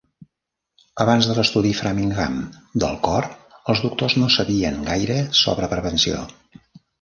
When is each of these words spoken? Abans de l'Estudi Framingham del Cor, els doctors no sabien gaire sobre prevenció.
Abans 1.03 1.27
de 1.31 1.33
l'Estudi 1.39 1.73
Framingham 1.79 2.39
del 2.85 2.97
Cor, 3.09 3.27
els 3.75 3.83
doctors 3.85 4.17
no 4.23 4.31
sabien 4.37 4.81
gaire 4.89 5.19
sobre 5.43 5.71
prevenció. 5.77 6.25